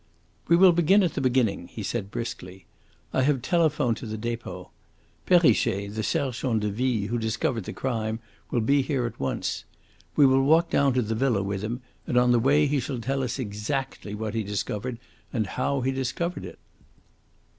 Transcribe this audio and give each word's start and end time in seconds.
"We 0.47 0.55
will 0.55 0.71
begin 0.71 1.03
at 1.03 1.13
the 1.13 1.21
beginning," 1.21 1.67
he 1.67 1.83
said 1.83 2.09
briskly. 2.09 2.65
"I 3.13 3.21
have 3.21 3.43
telephoned 3.43 3.97
to 3.97 4.07
the 4.07 4.17
Depot. 4.17 4.71
Perrichet, 5.27 5.93
the 5.93 6.01
sergent 6.01 6.61
de 6.61 6.71
ville 6.71 7.09
who 7.09 7.19
discovered 7.19 7.65
the 7.65 7.71
crime, 7.73 8.19
will 8.49 8.61
be 8.61 8.81
here 8.81 9.05
at 9.05 9.19
once. 9.19 9.63
We 10.15 10.25
will 10.25 10.41
walk 10.41 10.71
down 10.71 10.95
to 10.95 11.03
the 11.03 11.13
villa 11.13 11.43
with 11.43 11.61
him, 11.61 11.81
and 12.07 12.17
on 12.17 12.31
the 12.31 12.39
way 12.39 12.65
he 12.65 12.79
shall 12.79 12.97
tell 12.97 13.21
us 13.21 13.37
exactly 13.37 14.15
what 14.15 14.33
he 14.33 14.41
discovered 14.43 14.97
and 15.31 15.45
how 15.45 15.81
he 15.81 15.91
discovered 15.91 16.45
it. 16.45 16.57